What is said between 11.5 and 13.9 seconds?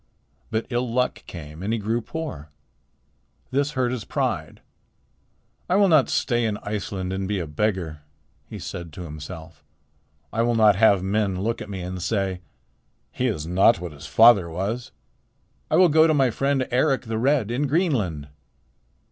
at me and say, "He is not